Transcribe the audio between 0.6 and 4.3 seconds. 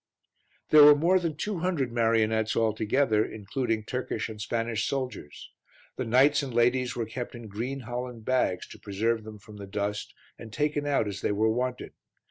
There were more than two hundred marionettes altogether, including Turkish